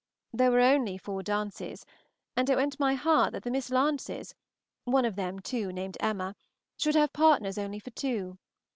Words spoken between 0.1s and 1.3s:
There were only four